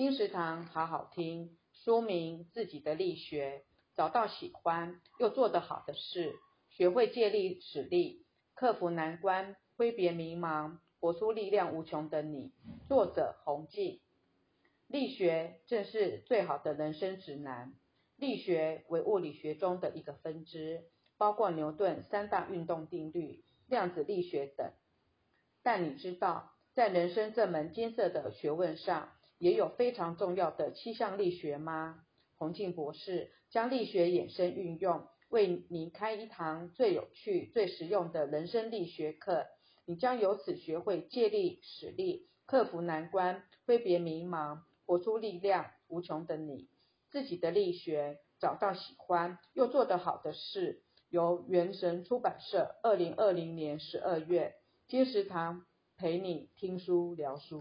[0.00, 3.64] 金石堂好好听，说明自己的力学，
[3.94, 6.32] 找到喜欢又做得好的事，
[6.70, 8.24] 学会借力使力，
[8.54, 12.54] 克服难关，挥别迷茫，活出力量无穷的你。
[12.88, 14.00] 作者洪静。
[14.86, 17.74] 力学正是最好的人生指南。
[18.16, 20.84] 力学为物理学中的一个分支，
[21.18, 24.72] 包括牛顿三大运动定律、量子力学等。
[25.62, 32.04] 但你知道，在人生这门金色的学问上，也有非常重要的气象力学吗？
[32.36, 39.46] 洪静博士将力学衍生运用，为你开一堂最有趣、最实用的人生力学课。
[39.86, 46.68] 你将由此学会借力使力，克服难关，挥别迷茫，活出力量无穷的你。
[47.10, 50.82] 自己的力学，找到喜欢又做得好的事。
[51.08, 54.54] 由元神出版社二零二零年十二月，
[54.86, 55.64] 金石堂
[55.96, 57.58] 陪你听书聊书。